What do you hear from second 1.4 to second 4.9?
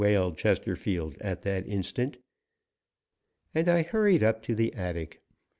that instant, and I hurried up to the